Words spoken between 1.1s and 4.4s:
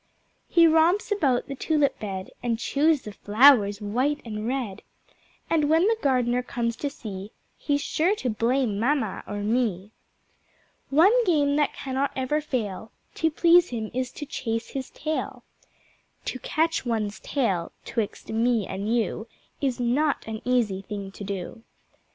about the Tulip bed, And chews the Flowers white